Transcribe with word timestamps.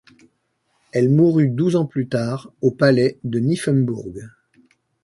Elle 0.93 1.09
mourut 1.11 1.49
douze 1.51 1.75
ans 1.75 1.85
plus 1.85 2.07
tard 2.07 2.51
au 2.63 2.71
palais 2.71 3.19
de 3.23 3.39
Nymphembourg. 3.39 4.15